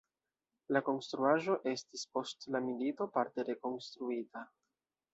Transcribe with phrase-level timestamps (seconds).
[0.75, 4.47] La konstruaĵo estis post la milito parte rekonstruita.